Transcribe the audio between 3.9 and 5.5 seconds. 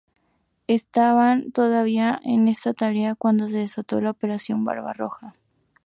la Operación Barbarroja.